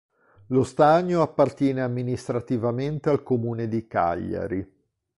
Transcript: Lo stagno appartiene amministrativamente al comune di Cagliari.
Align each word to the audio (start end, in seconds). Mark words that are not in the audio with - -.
Lo 0.47 0.63
stagno 0.63 1.21
appartiene 1.21 1.83
amministrativamente 1.83 3.11
al 3.11 3.21
comune 3.21 3.67
di 3.67 3.85
Cagliari. 3.85 4.73